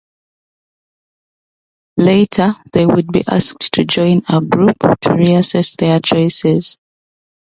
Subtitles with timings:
[1.97, 6.79] Later, they would be asked to join a group to reassess their choices.